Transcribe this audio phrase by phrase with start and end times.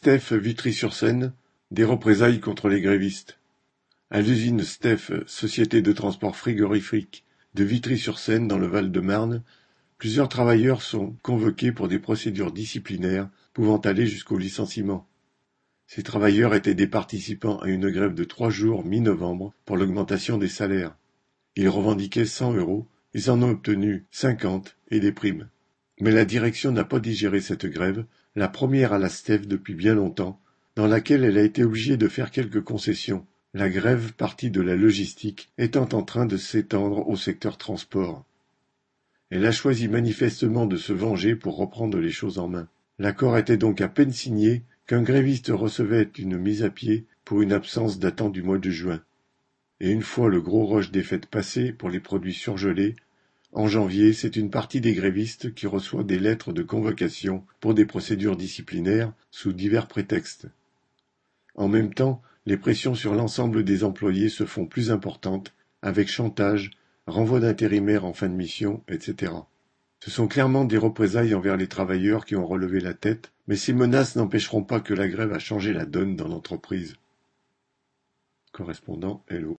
[0.00, 1.32] Stef Vitry-sur-Seine,
[1.72, 3.40] des représailles contre les grévistes.
[4.12, 7.24] À l'usine Stef, société de transport frigorifique
[7.54, 9.42] de Vitry-sur-Seine dans le Val-de-Marne,
[9.98, 15.08] plusieurs travailleurs sont convoqués pour des procédures disciplinaires pouvant aller jusqu'au licenciement.
[15.88, 20.46] Ces travailleurs étaient des participants à une grève de trois jours mi-novembre pour l'augmentation des
[20.46, 20.96] salaires.
[21.56, 25.48] Ils revendiquaient cent euros, ils en ont obtenu cinquante et des primes.
[26.00, 28.04] Mais la direction n'a pas digéré cette grève,
[28.36, 30.40] la première à la Stef depuis bien longtemps,
[30.76, 34.76] dans laquelle elle a été obligée de faire quelques concessions, la grève partie de la
[34.76, 38.24] logistique étant en train de s'étendre au secteur transport.
[39.30, 42.68] Elle a choisi manifestement de se venger pour reprendre les choses en main.
[42.98, 47.52] L'accord était donc à peine signé qu'un gréviste recevait une mise à pied pour une
[47.52, 49.02] absence datant du mois de juin.
[49.80, 52.96] Et une fois le gros rush des fêtes passé pour les produits surgelés,
[53.52, 57.86] en janvier, c'est une partie des grévistes qui reçoit des lettres de convocation pour des
[57.86, 60.48] procédures disciplinaires sous divers prétextes.
[61.54, 66.70] En même temps, les pressions sur l'ensemble des employés se font plus importantes, avec chantage,
[67.06, 69.32] renvoi d'intérimaires en fin de mission, etc.
[70.00, 73.72] Ce sont clairement des représailles envers les travailleurs qui ont relevé la tête, mais ces
[73.72, 76.96] menaces n'empêcheront pas que la grève a changé la donne dans l'entreprise.
[78.52, 79.56] Correspondant Hello.